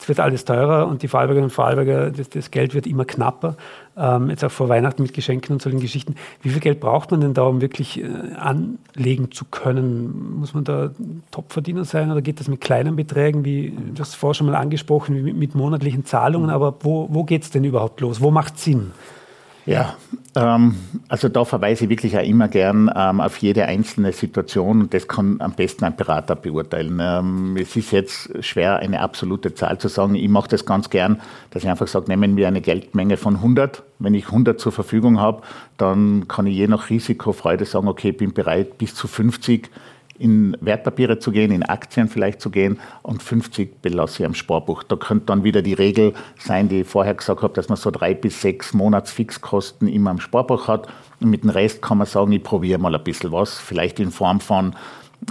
[0.00, 3.56] es wird alles teurer und die Vorarlbergerinnen und Vorarlberger, das, das, Geld wird immer knapper.
[3.96, 6.14] Ähm, jetzt auch vor Weihnachten mit Geschenken und solchen Geschichten.
[6.40, 8.06] Wie viel Geld braucht man denn da, um wirklich äh,
[8.36, 10.38] anlegen zu können?
[10.38, 10.90] Muss man da
[11.30, 15.22] Topverdiener sein oder geht das mit kleinen Beträgen, wie du hast vorher schon mal angesprochen,
[15.22, 16.48] mit, mit monatlichen Zahlungen?
[16.48, 18.22] Aber wo, wo geht es denn überhaupt los?
[18.22, 18.92] Wo macht Sinn?
[19.66, 19.96] Ja,
[20.34, 20.74] ähm,
[21.08, 25.06] also da verweise ich wirklich auch immer gern ähm, auf jede einzelne Situation und das
[25.06, 26.98] kann am besten ein Berater beurteilen.
[27.00, 30.14] Ähm, es ist jetzt schwer, eine absolute Zahl zu sagen.
[30.14, 31.20] Ich mache das ganz gern,
[31.50, 33.82] dass ich einfach sage, nehmen wir eine Geldmenge von 100.
[33.98, 35.42] Wenn ich 100 zur Verfügung habe,
[35.76, 39.70] dann kann ich je nach Risikofreude sagen, okay, bin bereit, bis zu 50
[40.20, 44.82] in Wertpapiere zu gehen, in Aktien vielleicht zu gehen und 50 belasse ich am Sparbuch.
[44.82, 47.90] Da könnte dann wieder die Regel sein, die ich vorher gesagt habe, dass man so
[47.90, 50.88] drei bis sechs Monats Fixkosten immer am Sparbuch hat.
[51.20, 54.10] Und mit dem Rest kann man sagen, ich probiere mal ein bisschen was, vielleicht in
[54.10, 54.76] Form von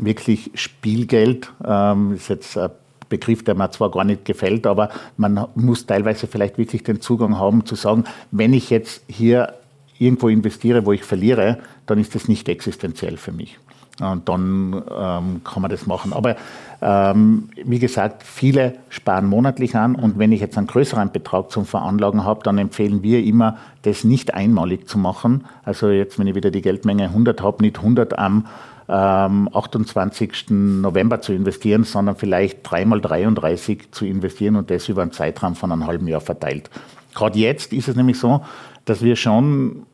[0.01, 1.53] wirklich Spielgeld.
[1.63, 2.71] Ähm, ist jetzt ein
[3.09, 7.37] Begriff, der mir zwar gar nicht gefällt, aber man muss teilweise vielleicht wirklich den Zugang
[7.37, 9.53] haben zu sagen, wenn ich jetzt hier
[9.99, 13.59] irgendwo investiere, wo ich verliere, dann ist das nicht existenziell für mich.
[13.99, 16.13] Und dann ähm, kann man das machen.
[16.13, 16.35] Aber
[16.81, 21.65] ähm, wie gesagt, viele sparen monatlich an und wenn ich jetzt einen größeren Betrag zum
[21.65, 25.45] Veranlagen habe, dann empfehlen wir immer, das nicht einmalig zu machen.
[25.63, 28.45] Also jetzt, wenn ich wieder die Geldmenge 100 habe, nicht 100 am
[28.87, 30.49] ähm, 28.
[30.49, 35.71] November zu investieren, sondern vielleicht dreimal 33 zu investieren und das über einen Zeitraum von
[35.71, 36.69] einem halben Jahr verteilt.
[37.13, 38.41] Gerade jetzt ist es nämlich so,
[38.85, 39.85] dass wir schon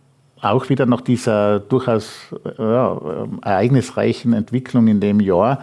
[0.45, 5.61] auch wieder nach dieser durchaus ja, ereignisreichen Entwicklung in dem Jahr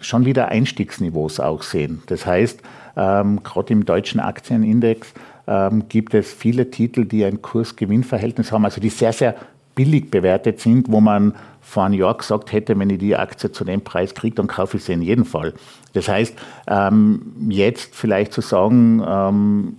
[0.00, 2.02] schon wieder Einstiegsniveaus auch sehen.
[2.06, 2.60] Das heißt,
[2.96, 5.14] ähm, gerade im deutschen Aktienindex
[5.46, 9.36] ähm, gibt es viele Titel, die ein Kurs-Gewinn-Verhältnis haben, also die sehr, sehr
[9.74, 13.64] billig bewertet sind, wo man vor einem Jahr gesagt hätte, wenn ich die Aktie zu
[13.64, 15.54] dem Preis kriege, dann kaufe ich sie in jedem Fall.
[15.94, 16.36] Das heißt,
[16.66, 19.76] ähm, jetzt vielleicht zu sagen, ähm,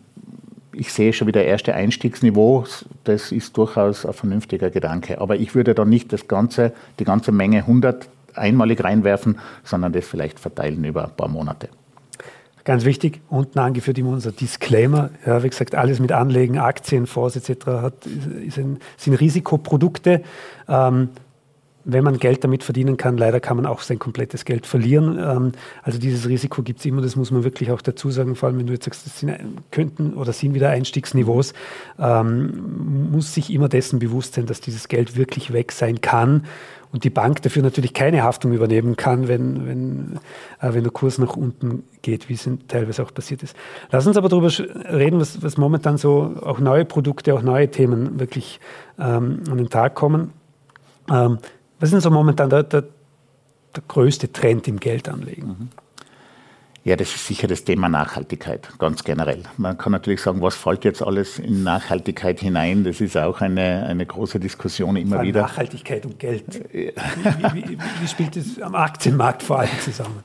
[0.74, 2.66] ich sehe schon wieder erste Einstiegsniveau.
[3.04, 5.22] Das ist durchaus ein vernünftiger Gedanke.
[5.22, 10.06] Aber ich würde da nicht das ganze, die ganze Menge 100 einmalig reinwerfen, sondern das
[10.06, 11.70] vielleicht verteilen über ein paar Monate.
[12.66, 15.10] Ganz wichtig, unten angeführt immer unser Disclaimer.
[15.26, 17.66] Ja, wie gesagt, alles mit Anlegen, Aktien, Fonds etc.
[17.68, 20.24] Hat, ein, sind Risikoprodukte.
[20.70, 21.10] Ähm,
[21.86, 25.18] wenn man Geld damit verdienen kann, leider kann man auch sein komplettes Geld verlieren.
[25.20, 28.50] Ähm, also dieses Risiko gibt es immer, das muss man wirklich auch dazu sagen, vor
[28.50, 29.34] allem wenn du jetzt sagst, das sind,
[29.72, 31.54] könnten oder sind wieder Einstiegsniveaus,
[32.00, 36.44] ähm, muss sich immer dessen bewusst sein, dass dieses Geld wirklich weg sein kann
[36.94, 40.20] und die Bank dafür natürlich keine Haftung übernehmen kann, wenn, wenn,
[40.62, 43.56] äh, wenn der Kurs nach unten geht, wie es teilweise auch passiert ist.
[43.92, 48.20] Lass uns aber darüber reden, was, was momentan so auch neue Produkte, auch neue Themen
[48.20, 48.60] wirklich
[49.00, 50.32] ähm, an den Tag kommen.
[51.12, 51.40] Ähm,
[51.84, 52.84] was ist denn so momentan der, der,
[53.76, 55.48] der größte Trend im Geldanlegen?
[55.48, 55.70] Mhm.
[56.86, 59.44] Ja, das ist sicher das Thema Nachhaltigkeit, ganz generell.
[59.58, 62.86] Man kann natürlich sagen, was fällt jetzt alles in Nachhaltigkeit hinein?
[62.86, 65.42] Das ist auch eine, eine große Diskussion immer wieder.
[65.42, 66.62] Nachhaltigkeit und Geld.
[66.72, 66.94] Wie,
[67.54, 70.20] wie, wie, wie, spielt das am Aktienmarkt vor allem zusammen?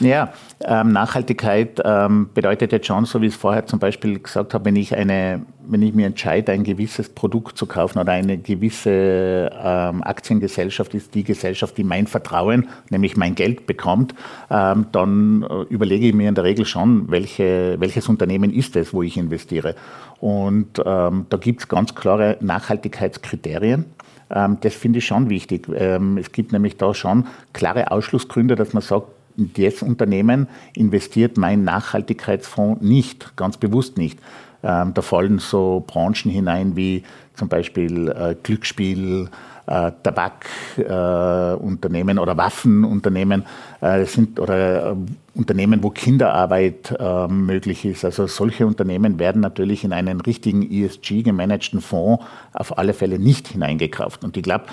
[0.00, 4.52] Ja, ähm, Nachhaltigkeit ähm, bedeutet jetzt schon, so wie ich es vorher zum Beispiel gesagt
[4.52, 8.38] habe, wenn ich, eine, wenn ich mir entscheide, ein gewisses Produkt zu kaufen oder eine
[8.38, 14.14] gewisse ähm, Aktiengesellschaft ist die Gesellschaft, die mein Vertrauen, nämlich mein Geld bekommt,
[14.50, 18.92] ähm, dann äh, überlege ich mir in der Regel schon, welche, welches Unternehmen ist es,
[18.92, 19.74] wo ich investiere.
[20.20, 23.84] Und ähm, da gibt es ganz klare Nachhaltigkeitskriterien.
[24.30, 25.68] Ähm, das finde ich schon wichtig.
[25.68, 31.64] es gibt nämlich da schon klare Ausschlussgründe, dass man sagt, in das Unternehmen investiert mein
[31.64, 34.18] Nachhaltigkeitsfonds nicht, ganz bewusst nicht.
[34.62, 37.02] Ähm, da fallen so Branchen hinein wie
[37.34, 39.28] zum Beispiel äh, Glücksspiel,
[39.66, 43.44] äh, Tabakunternehmen äh, oder Waffenunternehmen
[43.80, 44.96] äh, sind oder äh,
[45.34, 48.04] Unternehmen, wo Kinderarbeit äh, möglich ist.
[48.04, 53.48] Also solche Unternehmen werden natürlich in einen richtigen ESG gemanagten Fonds auf alle Fälle nicht
[53.48, 54.24] hineingekauft.
[54.24, 54.66] Und ich glaube,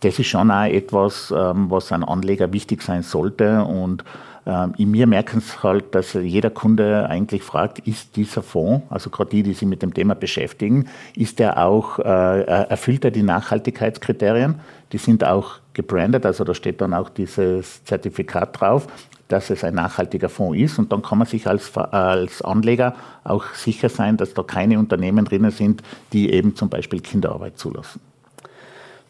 [0.00, 3.64] das ist schon auch etwas, ähm, was ein Anleger wichtig sein sollte.
[3.64, 4.04] Und
[4.76, 9.30] in mir merken es halt, dass jeder Kunde eigentlich fragt, ist dieser Fonds, also gerade
[9.30, 14.60] die, die sich mit dem Thema beschäftigen, ist er auch, äh, erfüllt er die Nachhaltigkeitskriterien?
[14.92, 18.86] Die sind auch gebrandet, also da steht dann auch dieses Zertifikat drauf,
[19.26, 23.46] dass es ein nachhaltiger Fonds ist und dann kann man sich als, als Anleger auch
[23.54, 25.82] sicher sein, dass da keine Unternehmen drin sind,
[26.12, 28.00] die eben zum Beispiel Kinderarbeit zulassen.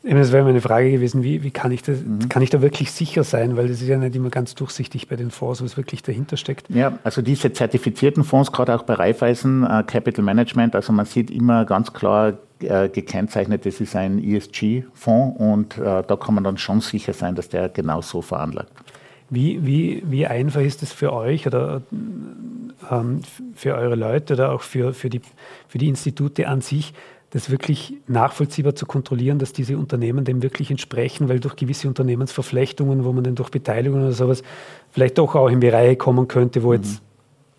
[0.08, 2.28] Das wäre meine Frage gewesen, wie, wie kann, ich das, mhm.
[2.28, 3.56] kann ich da wirklich sicher sein?
[3.56, 6.70] Weil das ist ja nicht immer ganz durchsichtig bei den Fonds, was wirklich dahinter steckt.
[6.70, 11.30] Ja, also diese zertifizierten Fonds, gerade auch bei Raiffeisen äh, Capital Management, also man sieht
[11.30, 16.56] immer ganz klar äh, gekennzeichnet, das ist ein ESG-Fonds und äh, da kann man dann
[16.56, 18.70] schon sicher sein, dass der genau so veranlagt.
[19.28, 21.82] Wie, wie, wie einfach ist es für euch oder
[22.90, 23.22] ähm,
[23.54, 25.20] für eure Leute oder auch für, für, die,
[25.66, 26.94] für die Institute an sich,
[27.30, 33.04] das wirklich nachvollziehbar zu kontrollieren, dass diese Unternehmen dem wirklich entsprechen, weil durch gewisse Unternehmensverflechtungen,
[33.04, 34.42] wo man dann durch Beteiligung oder sowas
[34.90, 36.74] vielleicht doch auch in Bereiche kommen könnte, wo mhm.
[36.74, 37.02] jetzt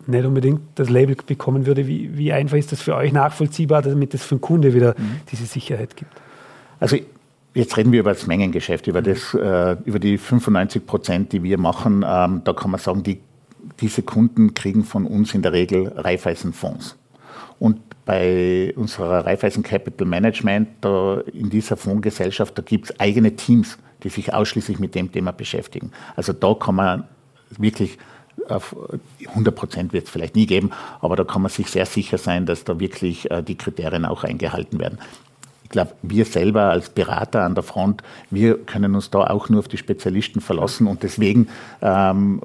[0.06, 1.86] nicht unbedingt das Label bekommen würde.
[1.86, 5.20] Wie, wie einfach ist das für euch nachvollziehbar, damit es für den Kunde wieder mhm.
[5.30, 6.12] diese Sicherheit gibt?
[6.80, 6.96] Also
[7.54, 11.58] Jetzt reden wir über das Mengengeschäft, über, das, äh, über die 95 Prozent, die wir
[11.58, 12.04] machen.
[12.06, 13.20] Ähm, da kann man sagen, die,
[13.80, 16.96] diese Kunden kriegen von uns in der Regel Raiffeisenfonds.
[17.58, 23.78] Und bei unserer Raiffeisen Capital Management, da in dieser Fondsgesellschaft, da gibt es eigene Teams,
[24.02, 25.92] die sich ausschließlich mit dem Thema beschäftigen.
[26.16, 27.04] Also da kann man
[27.50, 27.98] wirklich
[28.48, 28.74] auf
[29.26, 32.46] 100 Prozent wird es vielleicht nie geben, aber da kann man sich sehr sicher sein,
[32.46, 34.98] dass da wirklich äh, die Kriterien auch eingehalten werden.
[35.64, 39.58] Ich glaube, wir selber als Berater an der Front, wir können uns da auch nur
[39.58, 41.48] auf die Spezialisten verlassen und deswegen
[41.82, 42.40] ähm,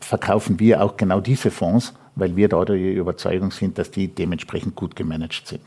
[0.00, 4.74] verkaufen wir auch genau diese Fonds weil wir da der Überzeugung sind, dass die dementsprechend
[4.74, 5.62] gut gemanagt sind.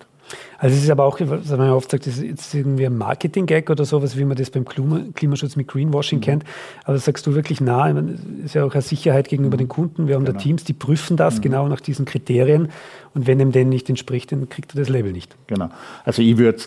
[0.58, 2.98] Also es ist aber auch, was man ja oft sagt, das ist jetzt irgendwie ein
[2.98, 6.24] Marketing-Gag oder sowas, wie man das beim Klimaschutz mit Greenwashing mhm.
[6.24, 6.44] kennt.
[6.84, 9.60] Aber das sagst du wirklich nah, es ist ja auch eine Sicherheit gegenüber mhm.
[9.60, 10.08] den Kunden.
[10.08, 10.38] Wir haben genau.
[10.38, 11.42] da Teams, die prüfen das mhm.
[11.42, 12.70] genau nach diesen Kriterien.
[13.14, 15.36] Und wenn dem denen nicht entspricht, dann kriegt er das Label nicht.
[15.48, 15.70] Genau.
[16.04, 16.60] Also ich würde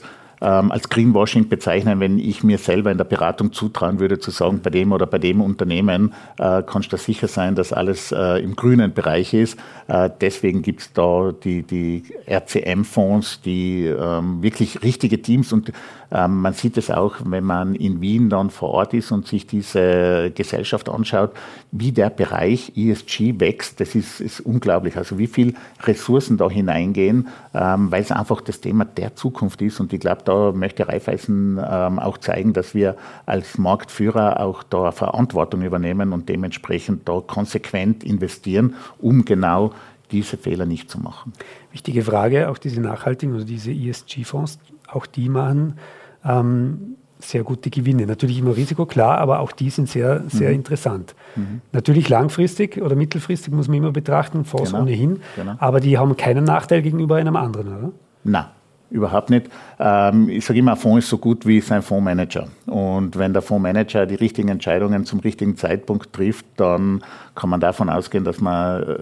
[0.42, 4.60] ähm, als Greenwashing bezeichnen, wenn ich mir selber in der Beratung zutrauen würde, zu sagen,
[4.62, 8.56] bei dem oder bei dem Unternehmen äh, kannst du sicher sein, dass alles äh, im
[8.56, 9.56] grünen Bereich ist.
[9.86, 15.72] Äh, deswegen gibt es da die, die RCM-Fonds, die ähm, wirklich richtige Teams und
[16.12, 19.46] ähm, man sieht es auch, wenn man in Wien dann vor Ort ist und sich
[19.46, 21.30] diese Gesellschaft anschaut,
[21.70, 23.80] wie der Bereich ESG wächst.
[23.80, 24.96] Das ist, ist unglaublich.
[24.96, 29.80] Also wie viel Ressourcen da hineingehen, ähm, weil es einfach das Thema der Zukunft ist.
[29.80, 34.92] Und ich glaube, da möchte Raiffeisen ähm, auch zeigen, dass wir als Marktführer auch da
[34.92, 39.72] Verantwortung übernehmen und dementsprechend da konsequent investieren, um genau
[40.10, 41.32] diese Fehler nicht zu machen.
[41.70, 45.78] Wichtige Frage, auch diese nachhaltigen oder diese ESG-Fonds, auch die machen
[46.24, 48.06] ähm, sehr gute Gewinne.
[48.06, 50.56] Natürlich immer Risiko, klar, aber auch die sind sehr, sehr mhm.
[50.56, 51.14] interessant.
[51.36, 51.60] Mhm.
[51.72, 54.82] Natürlich langfristig oder mittelfristig muss man immer betrachten, Fonds genau.
[54.82, 55.54] ohnehin, genau.
[55.58, 57.92] aber die haben keinen Nachteil gegenüber einem anderen, oder?
[58.24, 58.46] Nein,
[58.92, 59.46] Überhaupt nicht.
[59.80, 62.48] Ähm, ich sage immer, ein Fonds ist so gut wie sein Fondsmanager.
[62.66, 67.02] Und wenn der Fondsmanager die richtigen Entscheidungen zum richtigen Zeitpunkt trifft, dann
[67.34, 68.96] kann man davon ausgehen, dass man äh,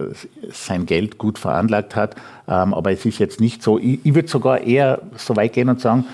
[0.49, 2.15] sein Geld gut veranlagt hat.
[2.47, 5.67] Ähm, aber es ist jetzt nicht so, ich, ich würde sogar eher so weit gehen
[5.67, 6.05] und sagen,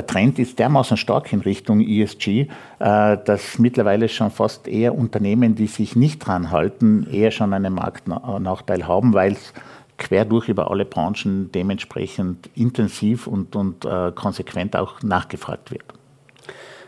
[0.00, 2.46] der Trend ist dermaßen stark in Richtung ESG, äh,
[2.78, 8.88] dass mittlerweile schon fast eher Unternehmen, die sich nicht dran halten, eher schon einen Marktnachteil
[8.88, 9.52] haben, weil es
[9.98, 15.84] quer durch über alle Branchen dementsprechend intensiv und, und äh, konsequent auch nachgefragt wird.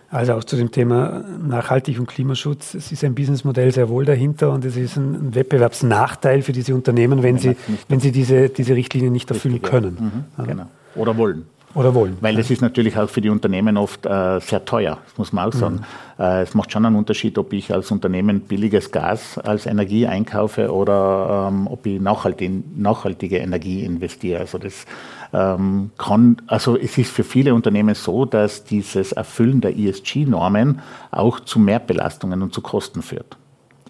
[0.09, 2.72] Also auch zu dem Thema Nachhaltig und Klimaschutz.
[2.72, 7.22] Es ist ein Businessmodell sehr wohl dahinter und es ist ein Wettbewerbsnachteil für diese Unternehmen,
[7.22, 7.57] wenn, wenn sie,
[7.88, 10.25] wenn sie diese, diese Richtlinien nicht erfüllen können.
[10.38, 10.66] Mhm, genau.
[10.94, 11.44] Oder wollen.
[11.74, 12.18] Oder wollen.
[12.20, 15.48] Weil das ist natürlich auch für die Unternehmen oft äh, sehr teuer, das muss man
[15.48, 15.76] auch sagen.
[16.18, 16.22] Mhm.
[16.22, 20.72] Äh, es macht schon einen Unterschied, ob ich als Unternehmen billiges Gas als Energie einkaufe
[20.72, 24.40] oder ähm, ob ich nachhaltig, nachhaltige Energie investiere.
[24.40, 24.85] Also das
[25.32, 30.80] ähm, kann, also es ist für viele Unternehmen so, dass dieses Erfüllen der ESG-Normen
[31.11, 33.38] auch zu Mehrbelastungen und zu Kosten führt.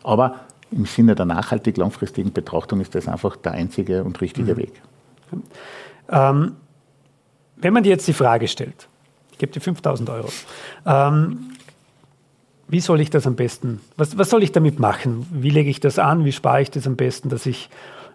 [0.05, 0.37] Aber
[0.71, 4.57] im Sinne der nachhaltig langfristigen Betrachtung ist das einfach der einzige und richtige mhm.
[4.57, 4.83] Weg.
[6.09, 6.53] Ähm,
[7.63, 8.89] wenn man dir jetzt die Frage stellt,
[9.33, 10.29] ich gebe dir 5000 Euro,
[10.87, 11.53] ähm,
[12.69, 15.27] wie soll ich das am besten, was, was soll ich damit machen?
[15.31, 16.25] Wie lege ich das an?
[16.25, 17.69] Wie spare ich das am besten, dass ich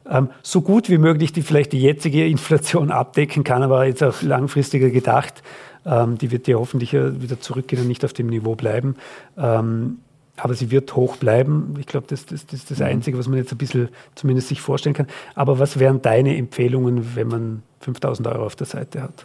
[0.10, 4.21] ähm, so gut wie möglich die vielleicht die jetzige Inflation abdecken kann, aber jetzt auch
[4.21, 5.43] langfristiger gedacht,
[5.86, 8.95] ähm, die wird ja hoffentlich wieder zurückgehen und nicht auf dem Niveau bleiben.
[9.38, 9.99] Ähm,
[10.38, 11.73] aber sie wird hoch bleiben.
[11.79, 12.86] Ich glaube, das, das, das ist das mhm.
[12.86, 15.07] Einzige, was man jetzt ein bisschen zumindest sich vorstellen kann.
[15.33, 19.24] Aber was wären deine Empfehlungen, wenn man 5000 Euro auf der Seite hat?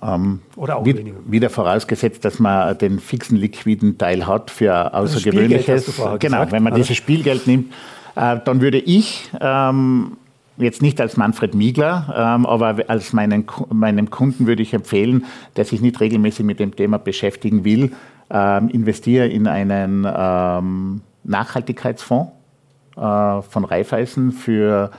[0.00, 1.16] Ähm, Oder auch weniger.
[1.26, 5.96] Wieder vorausgesetzt, dass man den fixen liquiden Teil hat für also außergewöhnliches.
[5.96, 6.82] genau, gesagt, wenn man oder?
[6.82, 7.72] dieses Spielgeld nimmt,
[8.16, 10.16] äh, dann würde ich ähm,
[10.56, 15.64] jetzt nicht als Manfred Miegler, ähm, aber als meinen, meinem Kunden würde ich empfehlen, der
[15.64, 17.92] sich nicht regelmäßig mit dem Thema beschäftigen will,
[18.30, 22.32] ähm, investiere in einen ähm, Nachhaltigkeitsfonds
[22.96, 24.90] äh, von Raiffeisen für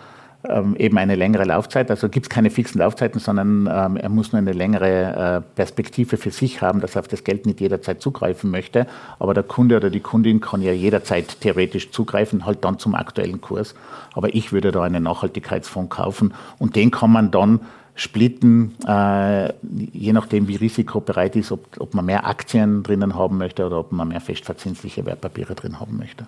[0.49, 1.89] ähm, eben eine längere Laufzeit.
[1.89, 6.17] Also gibt es keine fixen Laufzeiten, sondern ähm, er muss nur eine längere äh, Perspektive
[6.17, 8.88] für sich haben, dass er auf das Geld nicht jederzeit zugreifen möchte.
[9.19, 13.41] Aber der Kunde oder die Kundin kann ja jederzeit theoretisch zugreifen, halt dann zum aktuellen
[13.41, 13.75] Kurs.
[14.13, 17.62] Aber ich würde da einen Nachhaltigkeitsfonds kaufen und den kann man dann
[17.95, 23.65] splitten, äh, je nachdem, wie risikobereit ist, ob, ob man mehr Aktien drinnen haben möchte
[23.65, 26.25] oder ob man mehr festverzinsliche Wertpapiere drin haben möchte.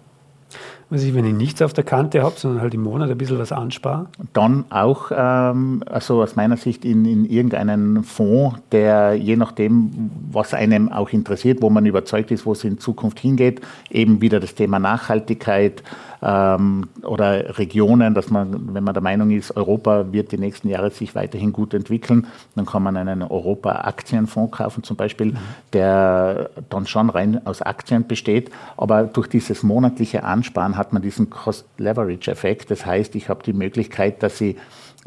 [0.91, 3.51] Also wenn ich nichts auf der Kante habe, sondern halt im Monat ein bisschen was
[3.51, 4.07] anspare?
[4.33, 10.53] Dann auch, ähm, also aus meiner Sicht, in, in irgendeinen Fonds, der je nachdem, was
[10.53, 14.53] einem auch interessiert, wo man überzeugt ist, wo es in Zukunft hingeht, eben wieder das
[14.53, 15.81] Thema Nachhaltigkeit,
[16.25, 20.89] ähm, oder Regionen, dass man, wenn man der Meinung ist, Europa wird die nächsten Jahre
[20.89, 25.37] sich weiterhin gut entwickeln, dann kann man einen Europa-Aktienfonds kaufen zum Beispiel, mhm.
[25.73, 31.29] der dann schon rein aus Aktien besteht, aber durch dieses monatliche Ansparen hat man diesen
[31.29, 32.71] Cost-Leverage-Effekt.
[32.71, 34.55] Das heißt, ich habe die Möglichkeit, dass ich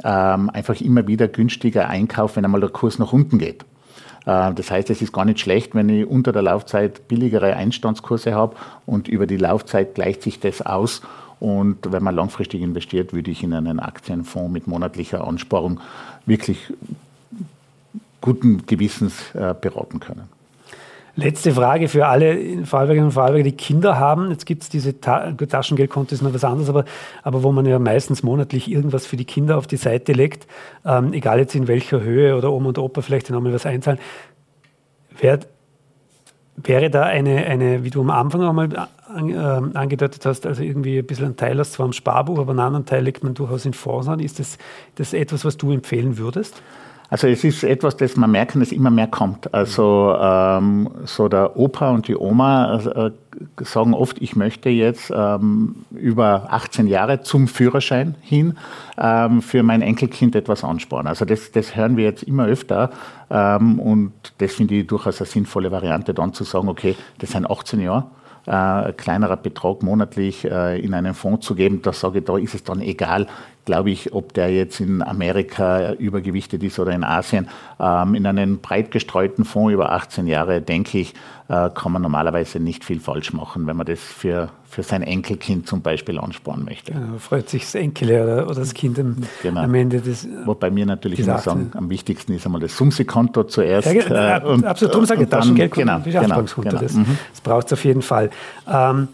[0.05, 3.65] ähm, einfach immer wieder günstiger einkaufe, wenn einmal der Kurs nach unten geht.
[4.27, 8.35] Äh, das heißt, es ist gar nicht schlecht, wenn ich unter der Laufzeit billigere Einstandskurse
[8.35, 11.03] habe und über die Laufzeit gleicht sich das aus.
[11.41, 15.81] Und wenn man langfristig investiert, würde ich in einen Aktienfonds mit monatlicher Ansparung
[16.27, 16.73] wirklich
[18.21, 20.38] guten Gewissens äh, beraten können.
[21.19, 24.31] Letzte Frage für alle Vorarlbergerinnen und Vorarlberger, die Kinder haben.
[24.31, 26.85] Jetzt gibt es diese Ta Taschengeldkonto, ist noch was anderes, aber,
[27.25, 30.47] aber wo man ja meistens monatlich irgendwas für die Kinder auf die Seite legt,
[30.87, 33.99] ähm, egal jetzt in welcher Höhe oder Oma und Opa vielleicht nochmal was einzahlen.
[35.19, 35.41] Wär,
[36.55, 40.63] wäre da eine, eine, wie du am Anfang auch mal an, äh, angedeutet hast, also
[40.63, 43.35] irgendwie ein bisschen ein Teil aus zwar am Sparbuch, aber einen anderen Teil legt man
[43.35, 44.21] durchaus in Fonds an.
[44.21, 44.57] Ist das,
[44.95, 46.63] das etwas, was du empfehlen würdest?
[47.11, 49.53] Also es ist etwas, das man merken, dass immer mehr kommt.
[49.55, 53.11] Also ähm, so der Opa und die Oma äh,
[53.65, 58.59] sagen oft, ich möchte jetzt ähm, über 18 Jahre zum Führerschein hin
[58.99, 61.07] ähm, für mein Enkelkind etwas ansparen.
[61.07, 62.91] Also das, das hören wir jetzt immer öfter
[63.31, 67.51] ähm, und das finde ich durchaus eine sinnvolle Variante, dann zu sagen, okay, das sind
[67.51, 68.05] 18 Jahre
[68.49, 72.55] äh, kleinerer Betrag monatlich äh, in einen Fonds zu geben, da sage ich, da ist
[72.55, 73.27] es dann egal,
[73.67, 77.49] glaube ich, ob der jetzt in Amerika übergewichtet ist oder in Asien.
[77.79, 81.15] Ähm, in einem breit gestreuten Fonds über 18 Jahre, denke ich,
[81.49, 85.67] äh, kann man normalerweise nicht viel falsch machen, wenn man das für, für sein Enkelkind
[85.67, 86.93] zum Beispiel ansparen möchte.
[86.93, 89.63] Ja, freut sich das Enkel oder, oder das Kind am, genau.
[89.63, 90.29] am Ende des.
[90.45, 93.93] Wobei mir natürlich immer sagen, am wichtigsten ist einmal das Sumsi-Konto zuerst.
[93.93, 96.71] Ja, äh, und, absolut, darum sage ich Taschengeldkonto genau, Beschäftigungskonto.
[96.71, 96.93] Genau, genau.
[96.93, 97.19] Das, mhm.
[97.31, 98.31] das braucht es auf jeden Fall.
[98.71, 99.09] Ähm,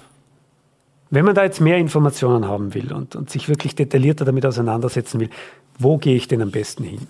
[1.10, 5.20] wenn man da jetzt mehr Informationen haben will und, und sich wirklich detaillierter damit auseinandersetzen
[5.20, 5.30] will,
[5.78, 7.06] wo gehe ich denn am besten hin?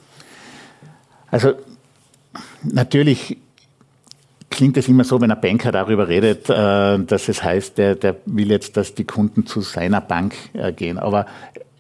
[1.30, 1.54] Also
[2.62, 3.38] natürlich
[4.54, 8.16] klingt es immer so, wenn ein Banker darüber redet, äh, dass es heißt, der, der
[8.24, 10.98] will jetzt, dass die Kunden zu seiner Bank äh, gehen.
[10.98, 11.26] Aber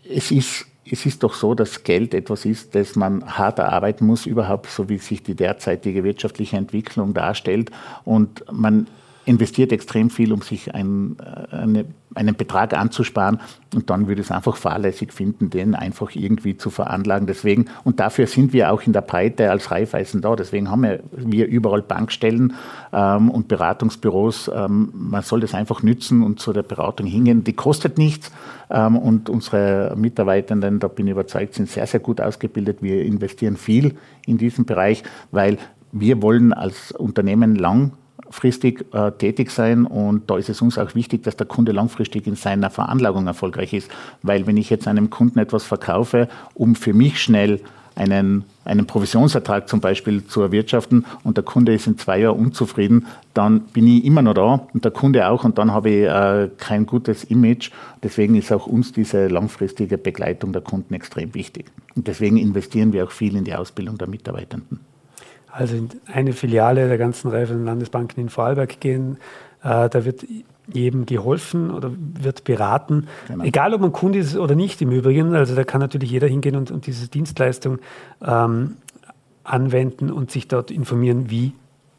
[0.08, 4.26] es ist, es ist doch so, dass Geld etwas ist, das man hart erarbeiten muss,
[4.26, 7.70] überhaupt so wie sich die derzeitige wirtschaftliche Entwicklung darstellt.
[8.04, 8.88] Und man
[9.26, 11.84] investiert extrem viel, um sich ein, äh, eine,
[12.14, 13.40] einen Betrag anzusparen
[13.74, 17.26] und dann würde es einfach fahrlässig finden, den einfach irgendwie zu veranlagen.
[17.26, 20.36] Deswegen, und dafür sind wir auch in der Breite als Reifeisen da.
[20.36, 22.54] Deswegen haben wir, überall Bankstellen
[22.92, 24.50] ähm, und Beratungsbüros.
[24.54, 27.44] Ähm, man soll das einfach nützen und zu der Beratung hingehen.
[27.44, 28.30] Die kostet nichts
[28.70, 32.82] ähm, und unsere Mitarbeitenden, da bin ich überzeugt, sind sehr, sehr gut ausgebildet.
[32.82, 35.58] Wir investieren viel in diesen Bereich, weil
[35.92, 37.92] wir wollen als Unternehmen lang
[38.34, 42.26] langfristig äh, tätig sein und da ist es uns auch wichtig, dass der Kunde langfristig
[42.26, 43.88] in seiner Veranlagung erfolgreich ist,
[44.22, 47.60] weil wenn ich jetzt einem Kunden etwas verkaufe, um für mich schnell
[47.94, 53.06] einen, einen Provisionsertrag zum Beispiel zu erwirtschaften und der Kunde ist in zwei Jahren unzufrieden,
[53.34, 56.50] dann bin ich immer noch da und der Kunde auch und dann habe ich äh,
[56.58, 57.70] kein gutes Image.
[58.02, 61.66] Deswegen ist auch uns diese langfristige Begleitung der Kunden extrem wichtig.
[61.94, 64.80] Und deswegen investieren wir auch viel in die Ausbildung der Mitarbeitenden
[65.54, 69.18] also in eine Filiale der ganzen Reihe von Landesbanken in Vorarlberg gehen.
[69.62, 70.26] Äh, da wird
[70.66, 73.44] jedem geholfen oder wird beraten, genau.
[73.44, 75.34] egal ob man Kunde ist oder nicht im Übrigen.
[75.34, 77.78] Also da kann natürlich jeder hingehen und, und diese Dienstleistung
[78.24, 78.76] ähm,
[79.44, 81.52] anwenden und sich dort informieren, wie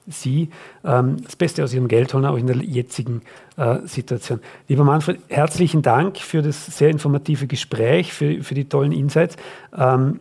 [0.07, 0.49] Sie
[0.83, 3.21] ähm, das Beste aus Ihrem Geld holen, auch in der jetzigen
[3.57, 4.39] äh, Situation.
[4.67, 9.38] Lieber Manfred, herzlichen Dank für das sehr informative Gespräch, für, für die tollen Insights.
[9.75, 10.19] Ähm,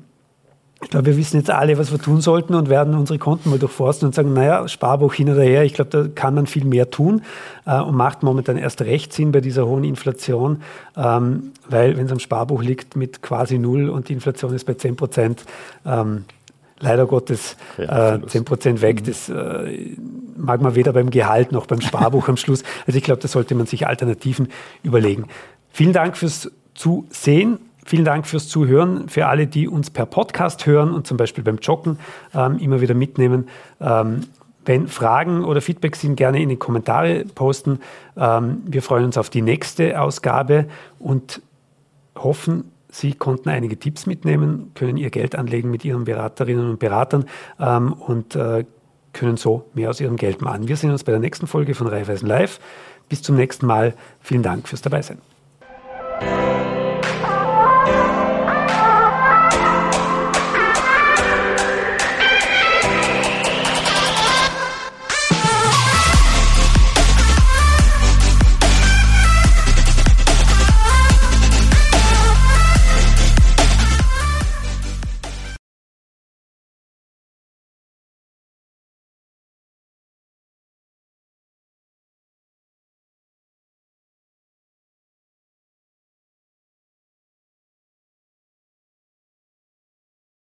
[0.82, 3.58] ich glaube, wir wissen jetzt alle, was wir tun sollten und werden unsere Konten mal
[3.58, 6.90] durchforsten und sagen, naja, Sparbuch hin oder her, ich glaube, da kann man viel mehr
[6.90, 7.22] tun
[7.64, 10.62] äh, und macht momentan erst recht Sinn bei dieser hohen Inflation,
[10.96, 14.74] ähm, weil wenn es am Sparbuch liegt mit quasi null und die Inflation ist bei
[14.74, 15.44] 10 Prozent,
[15.86, 16.24] ähm,
[16.80, 19.00] leider Gottes äh, 10% weg.
[19.00, 19.06] Mhm.
[19.06, 19.96] Das äh,
[20.36, 22.62] mag man weder beim Gehalt noch beim Sparbuch am Schluss.
[22.86, 24.48] Also ich glaube, da sollte man sich Alternativen
[24.82, 25.26] überlegen.
[25.70, 27.58] Vielen Dank fürs Zusehen.
[27.84, 29.08] Vielen Dank fürs Zuhören.
[29.08, 31.98] Für alle, die uns per Podcast hören und zum Beispiel beim Joggen
[32.34, 33.48] ähm, immer wieder mitnehmen.
[33.80, 34.22] Ähm,
[34.64, 37.80] wenn Fragen oder Feedback sind, gerne in die Kommentare posten.
[38.16, 40.66] Ähm, wir freuen uns auf die nächste Ausgabe
[40.98, 41.42] und
[42.16, 47.24] hoffen, Sie konnten einige Tipps mitnehmen, können Ihr Geld anlegen mit Ihren Beraterinnen und Beratern
[47.58, 48.64] ähm, und äh,
[49.12, 50.68] können so mehr aus Ihrem Geld machen.
[50.68, 52.60] Wir sehen uns bei der nächsten Folge von Raiffeisen Live.
[53.08, 53.94] Bis zum nächsten Mal.
[54.20, 55.33] Vielen Dank fürs Dabeisein.